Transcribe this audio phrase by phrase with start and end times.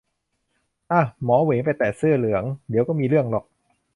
[0.91, 3.45] อ่ะ หมอเหวงไปแตะเสื้อเหลือง เดี๋ยวก็มีเรื่องหรอก